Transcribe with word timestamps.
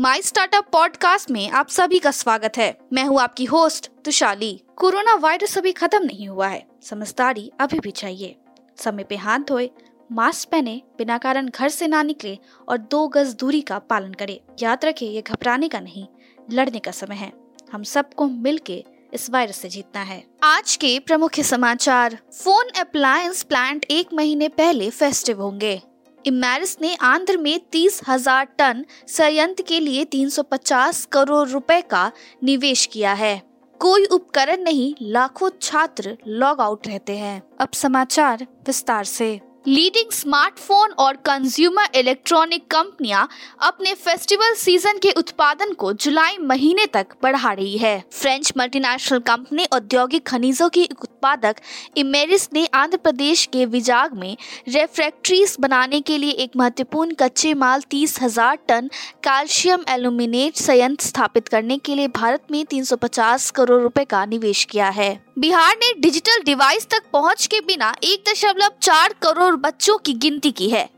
My 0.00 0.22
startup 0.22 0.66
podcast 0.72 1.30
में 1.30 1.50
आप 1.50 1.68
सभी 1.68 1.98
का 1.98 2.10
स्वागत 2.10 2.52
है। 2.56 2.78
मैं 2.92 3.04
हूँ 3.04 3.20
आपकी 3.20 3.44
होस्ट 3.44 3.90
तुशाली। 4.04 4.62
कोरोना 4.76 5.14
वायरस 5.14 5.58
अभी 5.58 5.72
खत्म 5.72 6.04
नहीं 6.04 6.28
हुआ 6.28 6.48
है। 6.48 6.66
समझदारी 6.82 7.52
अभी 7.60 7.80
भी 7.80 7.90
चाहिए। 7.90 8.36
समय 8.76 9.04
पे 9.04 9.16
हाथ 9.16 9.38
धोए 9.38 9.70
मास्क 10.12 10.48
पहने, 10.48 10.82
बिना 10.98 11.18
कारण 11.18 11.48
घर 11.48 11.68
से 11.68 11.86
ना 11.86 12.02
निकले 12.02 12.38
और 12.68 12.78
दो 12.78 13.08
गज 13.08 13.34
दूरी 13.34 13.60
का 13.60 13.78
पालन 13.78 14.12
करे। 14.12 14.40
याद 14.62 14.84
रखे, 14.84 15.06
ये 15.06 15.22
घबराने 15.22 15.68
का 15.68 15.80
नहीं, 15.80 16.06
लड़ने 16.50 16.78
का 16.78 16.90
समय 16.90 17.16
है। 17.16 17.32
हम 17.72 17.82
सबको 17.82 18.26
मिलके 18.26 18.84
इस 19.14 19.30
वायरस 19.30 19.58
से 19.58 19.68
जीतना 19.68 20.02
है। 20.02 20.24
आज 20.42 20.76
के 20.76 20.98
प्रमुख 20.98 21.40
समाचार। 21.40 22.18
फ़ोन 22.32 22.68
अप्लायंस 22.80 23.42
प्लांट 23.42 23.86
एक 23.90 24.08
महीने 24.12 24.48
पहले 24.48 24.90
फेस्टिव 24.90 25.42
होंगे। 25.42 25.82
इमेरिस 26.26 26.76
ने 26.80 26.94
आंध्र 26.94 27.36
में 27.36 27.60
तीस 27.72 28.00
हज़ार 28.08 28.44
टन 28.58 28.84
संयंत्र 29.08 29.64
के 29.68 29.80
लिए 29.80 30.04
350 30.04 31.04
करोड़ 31.12 31.48
रुपए 31.48 31.80
का 31.80 32.10
निवेश 32.44 32.86
किया 32.86 33.12
है। 33.12 33.42
कोई 33.80 34.04
उपकरण 34.04 34.62
नहीं, 34.62 34.94
लाखों 35.02 35.50
छात्र 35.62 36.16
लॉग 36.26 36.60
आउट 36.60 36.86
रहते 36.86 37.16
हैं। 37.16 37.42
अब 37.60 37.72
समाचार 37.72 38.46
विस्तार 38.66 39.04
से। 39.04 39.40
लीडिंग 39.64 40.10
स्मार्टफ़ोन 40.12 40.90
और 40.98 41.16
कंज्यूमर 41.26 41.96
इलेक्ट्रॉनिक 41.96 42.66
कंपनियाँ 42.70 43.26
अपने 43.62 43.92
फेस्टिवल 43.94 44.54
सीज़न 44.54 44.98
के 44.98 45.10
उत्पादन 45.10 45.72
को 45.72 45.92
जुलाई 45.94 46.38
महीने 46.42 46.86
तक 46.86 47.14
बढ़ा 47.22 47.52
रही 47.52 47.76
है। 47.78 47.98
फ्रेंच 48.12 48.52
मल्टीनेशनल 48.58 49.18
कंपनी 49.26 49.64
औद्योगिक 49.72 50.26
खनिजों 50.26 50.68
की 50.68 50.84
उत्पादक 50.92 51.60
इमेरिस 51.96 52.48
ने 52.54 52.66
आंध्र 52.74 52.96
प्रदेश 52.98 53.44
के 53.52 53.66
विजाग 53.66 54.14
में 54.14 54.36
रेफ्रेक्ट्रीज 54.68 55.56
बनाने 55.60 56.00
के 56.00 56.18
लिए 56.18 56.30
एक 56.32 56.56
महत्वपूर्ण 56.56 57.14
कच्चे 57.14 57.54
माल 57.56 57.82
तीस 57.90 58.20
हज़ार 58.22 58.58
टन 58.68 58.90
कैल्शियम 59.24 59.84
एल्यूमिनेट 59.88 60.56
संयंत्र 60.56 61.06
स्थापित 61.06 61.48
करने 61.48 61.78
के 61.78 61.94
लिए 61.94 62.08
भारत 62.16 62.46
में 62.50 62.64
350 62.66 63.50
करोड़ 63.50 63.82
रुपए 63.82 64.04
का 64.04 64.24
निवेश 64.26 64.64
किया 64.64 64.88
है। 64.90 65.27
बिहार 65.38 65.76
ने 65.76 65.92
डिजिटल 66.00 66.42
डिवाइस 66.44 66.86
तक 66.90 67.02
पहुँच 67.12 67.46
के 67.46 67.60
बिना 67.60 67.92
एक 68.04 68.22
दशमलव 68.28 68.70
चार 68.82 69.12
करोड़ 69.22 69.54
बच्चों 69.56 69.96
की 69.98 70.12
गिनती 70.14 70.50
की 70.50 70.68
है। 70.70 70.88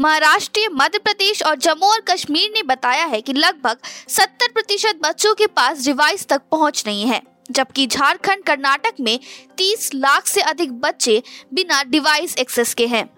महाराष्ट्र, 0.00 0.68
मध्य 0.72 0.98
प्रदेश 0.98 1.42
और 1.42 1.56
जम्मू 1.56 1.86
और 1.86 2.00
कश्मीर 2.00 2.50
ने 2.54 2.62
बताया 2.62 3.04
है 3.04 3.20
कि 3.20 3.32
लगभग 3.32 3.78
70 4.08 4.52
प्रतिशत 4.54 5.00
बच्चों 5.02 5.34
के 5.34 5.46
पास 5.46 5.84
डिवाइस 5.84 6.26
तक 6.26 6.42
पहुँच 6.50 6.82
नहीं 6.86 7.06
है, 7.06 7.20
जबकि 7.50 7.86
झारखंड, 7.86 8.44
कर्नाटक 8.44 9.00
में 9.00 9.18
30 9.58 9.90
लाख 9.94 10.26
से 10.26 10.40
अधिक 10.42 10.80
बच्चे 10.80 11.22
बिना 11.54 11.82
डिवाइस 11.82 12.36
एक्सेस 12.36 12.74
के 12.74 12.86
हैं। 12.86 13.08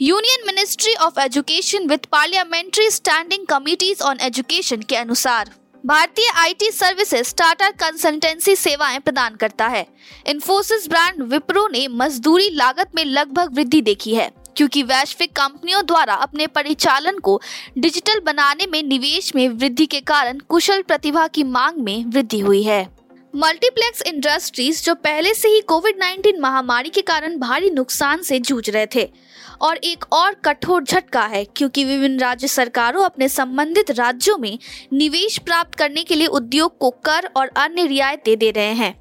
Union 0.00 0.46
ministry 0.46 0.94
of 0.96 1.20
education 1.20 1.88
with 1.88 2.06
parliamentary 2.12 2.90
standing 2.90 3.46
committees 3.46 4.02
on 4.02 4.20
education 4.20 4.82
के 4.82 4.96
अनुसार 4.96 5.54
भारतीय 5.86 6.28
आईटी 6.36 6.70
सर्विसेज़ 6.70 7.32
टाटा 7.34 7.68
कंसल्टेंसी 7.70 8.54
सेवाएँ 8.56 8.98
प्रदान 8.98 9.34
करता 9.34 9.66
है। 9.66 9.86
इन्फोसिस 10.26 10.88
ब्रांड 10.88 11.22
विप्रो 11.22 11.66
ने 11.68 11.86
मजदूरी 11.90 12.48
लागत 12.50 12.90
में 12.94 13.04
लगभग 13.04 13.54
वृद्धि 13.54 13.80
देखी 13.80 14.14
है, 14.14 14.30
क्योंकि 14.56 14.82
वैश्विक 14.82 15.32
कंपनियों 15.32 15.84
द्वारा 15.86 16.14
अपने 16.16 16.46
परिचालन 16.46 17.18
को 17.18 17.40
डिजिटल 17.78 18.20
बनाने 18.20 18.66
में 18.66 18.82
निवेश 18.82 19.34
में 19.36 19.48
वृद्धि 19.48 19.86
के 19.86 20.00
कारण 20.02 20.38
कुशल 20.38 20.82
प्रतिभा 20.82 21.26
की 21.26 21.44
मांग 21.46 21.78
में 21.78 22.04
वृद्धि 22.04 22.40
हुई 22.40 22.62
है। 22.62 22.82
मल्टीप्लेक्स 23.34 24.02
इंडस्ट्रीज़ 24.02 24.84
जो 24.84 24.94
पहले 24.94 25.34
से 25.34 25.48
ही 25.48 25.60
कोविड 25.60 25.98
19 25.98 26.40
महामारी 26.40 26.88
के 26.88 27.02
कारण 27.02 27.38
भारी 27.38 27.70
नुकसान 27.70 28.22
से 28.22 28.38
जूझ 28.38 28.68
रहे 28.70 28.86
थे 28.86 29.10
और 29.60 29.76
एक 29.76 30.04
और 30.12 30.34
कठोर 30.34 30.84
झटका 30.84 31.22
है, 31.22 31.44
क्योंकि 31.44 31.84
विभिन्न 31.84 32.18
राज्य 32.18 32.48
सरकारों 32.48 33.04
अपने 33.04 33.28
संबंधित 33.28 33.90
राज्यों 33.90 34.38
में 34.38 34.58
निवेश 34.92 35.38
प्राप्त 35.38 35.74
करने 35.74 36.02
के 36.02 36.14
लिए 36.14 36.26
उद्योग 36.26 36.78
को 36.78 36.90
कर 36.90 37.30
और 37.36 37.48
अन्य 37.48 37.86
रियायतें 37.86 38.38
दे 38.38 38.50
रहे 38.50 38.72
हैं। 38.74 38.94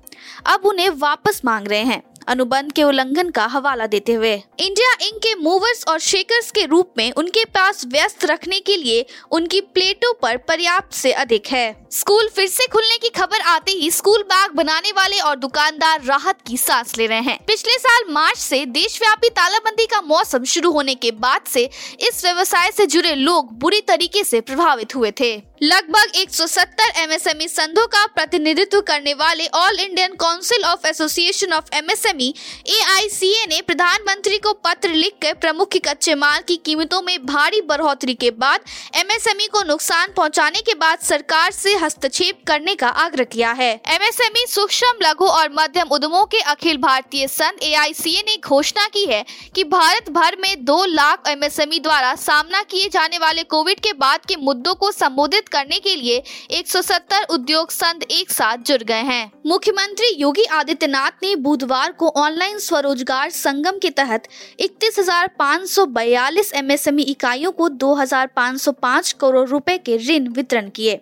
अब 0.45 0.65
उन्हें 0.65 0.89
वापस 0.89 1.41
मांग 1.45 1.67
रहे 1.67 1.83
हैं। 1.83 2.01
अनुबंध 2.29 2.71
के 2.71 2.83
उल्लंघन 2.83 3.29
का 3.29 3.45
हवाला 3.45 3.85
देते 3.87 4.13
हुए। 4.13 4.33
इंडिया 4.59 4.91
इंक 5.01 5.15
के 5.15 5.33
मूवर्स 5.35 5.83
और 5.87 5.99
शेकर्स 5.99 6.51
के 6.51 6.65
रूप 6.65 6.93
में 6.97 7.11
उनके 7.11 7.45
पास 7.45 7.85
व्यस्त 7.85 8.25
रखने 8.25 8.59
के 8.59 8.75
लिए 8.77 9.05
उनकी 9.31 9.61
प्लेटों 9.61 10.13
पर 10.13 10.37
पर्याप्त 10.37 10.93
से 10.93 11.11
अधिक 11.11 11.47
है। 11.47 11.87
स्कूल 11.91 12.29
फिर 12.35 12.47
से 12.47 12.67
खुलने 12.67 12.97
की 12.97 13.09
खबर 13.09 13.41
आते 13.41 13.71
ही 13.71 13.91
स्कूल 13.91 14.23
बैग 14.23 14.51
बनाने 14.51 14.91
वाले 14.91 15.19
और 15.19 15.35
दुकानदार 15.35 16.03
राहत 16.03 16.37
की 16.47 16.57
सांस 16.57 16.97
ले 16.97 17.07
रहे 17.07 17.21
हैं। 17.21 17.39
पिछले 17.47 17.77
साल 17.77 18.13
मार्च 18.13 18.37
से 18.37 18.65
देशव्यापी 18.65 19.29
तालाबंदी 19.29 19.85
का 19.85 20.01
मौसम 20.01 20.43
शुरू 20.43 20.71
होने 20.71 20.95
के 20.95 21.11
बाद 21.11 21.41
से 21.47 21.69
इस 21.99 22.23
व्यवसाय 22.25 22.71
से 22.71 22.85
जुड़े 22.85 23.15
लोग 23.15 23.57
बुरी 23.59 23.81
तरीके 23.81 24.23
से 24.23 24.41
प्रभावित 24.41 24.95
हुए 24.95 25.11
थे। 25.19 25.35
लगभग 25.63 26.11
170 26.15 26.91
एमएसएमई 26.97 27.47
संघों 27.47 27.87
का 27.87 28.05
प्रतिनिधित्व 28.05 28.81
करने 28.81 29.13
वाले 29.13 29.47
all 29.47 29.79
Indian 29.79 30.13
council 30.13 30.63
of 30.63 30.87
association 30.87 31.53
of 31.53 31.75
MSME 31.75 32.18
AICA 32.21 33.45
ने 33.49 33.61
प्रधानमंत्री 33.61 34.37
को 34.37 34.53
पत्र 34.53 34.89
लिखकर 34.89 35.33
प्रमुख 35.33 35.77
कच्चे 35.85 36.15
माल 36.15 36.41
की 36.47 36.55
कीमतों 36.55 37.01
में 37.01 37.25
भारी 37.25 37.61
बढ़ोतरी 37.61 38.13
के 38.13 38.31
बाद 38.31 38.59
एमएसएमई 38.95 39.47
को 39.47 39.63
नुकसान 39.63 40.13
पहुँचाने 40.17 40.61
के 40.61 40.73
बाद 40.73 40.99
सरकार 40.99 41.51
से 41.51 41.75
हस्तक्षेप 41.75 42.43
करने 42.47 42.75
का 42.75 42.87
आग्रह 42.87 43.23
किया 43.23 43.51
है। 43.51 43.71
एमएसएमई 43.87 44.45
सूक्ष्म, 44.47 44.87
लघु 45.03 45.25
और 45.25 45.49
मध्यम 45.53 45.87
उद्यमों 45.91 46.25
के 46.25 46.39
अखिल 46.39 46.77
भारतीय 46.77 47.27
संघ 47.27 47.63
ए 47.63 48.21
ने 48.25 48.37
घोषणा 48.37 48.87
की 48.87 49.05
है 49.05 49.25
कि 49.55 49.63
भारत 49.63 50.09
भर 50.09 50.37
में 50.39 50.65
दो 50.65 50.85
लाख 50.85 51.27
एमएसएमई 51.27 51.79
द्वारा 51.79 52.15
सामना 52.15 52.61
किए 52.63 52.89
जाने 52.89 53.17
वाले 53.17 53.43
कोविड 53.43 53.79
के 53.79 53.93
बाद 53.93 54.25
के 54.25 54.35
मुद्दों 54.35 54.73
को 54.75 54.91
संबोधित 54.91 55.49
करने 55.49 55.79
के 55.79 55.95
लिए 55.95 56.21
170 56.51 57.25
उद्योग 57.29 57.71
संघ 57.71 58.03
एक 58.11 58.31
साथ 58.31 58.57
जुड़ 58.57 58.81
गए 58.83 59.01
हैं। 59.03 59.31
मुख्यमंत्री 59.47 60.07
योगी 60.15 60.43
आदित्यनाथ 60.43 61.11
ने 61.23 61.35
बुधवार 61.35 61.91
को 61.99 62.09
ऑनलाइन 62.17 62.57
स्वरोजगार 62.59 63.29
संगम 63.31 63.77
के 63.77 63.89
तहत 63.91 64.27
इकतीस 64.59 64.99
हज़ार 64.99 65.27
पाँच 65.39 65.67
सौ 65.69 65.85
बयालीस 65.87 66.53
एमएसएमई 66.55 67.03
इकाइयों 67.03 67.51
को 67.51 67.69
2,505 67.77 69.11
करोड़ 69.21 69.47
रुपए 69.49 69.77
के 69.79 69.97
ऋण 69.99 70.27
वितरण 70.29 70.69
किए। 70.69 70.99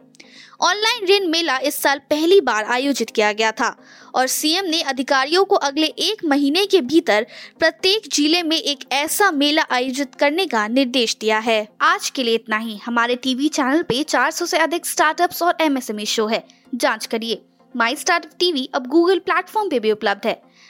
ऑनलाइन 0.61 1.05
ऋण 1.07 1.27
मेला 1.29 1.57
इस 1.59 1.75
साल 1.75 1.99
पहली 2.09 2.39
बार 2.41 2.63
आयोजित 2.65 3.09
किया 3.09 3.31
गया 3.33 3.51
था 3.51 3.75
और 4.15 4.27
सीएम 4.27 4.65
ने 4.65 4.81
अधिकारियों 4.83 5.43
को 5.45 5.55
अगले 5.57 5.87
एक 6.01 6.23
महीने 6.25 6.65
के 6.65 6.81
भीतर 6.83 7.25
प्रत्येक 7.59 8.07
ज़िले 8.13 8.41
में 8.43 8.57
एक 8.57 8.85
ऐसा 8.93 9.29
मेला 9.33 9.65
आयोजित 9.71 10.15
करने 10.15 10.45
का 10.45 10.67
निर्देश 10.67 11.15
दिया 11.21 11.39
है। 11.39 11.67
आज 11.81 12.09
के 12.09 12.23
लिए 12.23 12.35
इतना 12.35 12.57
ही। 12.57 12.77
हमारे 12.77 13.15
टीवी 13.17 13.47
चैनल 13.49 13.83
पे 13.83 14.03
400 14.05 14.45
से 14.45 14.57
अधिक 14.57 14.85
स्टार्टअप्स 14.85 15.41
और 15.43 15.57
एमएसएमई 15.61 16.05
शो 16.07 16.27
है। 16.27 16.43
जाँच 16.75 17.05
करिए। 17.05 17.41
माई 17.75 17.95
स्टार्टअप 17.95 18.31
टीवी 18.39 18.69
अब 18.75 18.87
गूगल 18.87 19.19
प्लेटफॉर्म 19.19 19.69
पे 19.69 19.79
भी 19.79 19.91
उपलब्ध 19.91 20.27
है। 20.27 20.41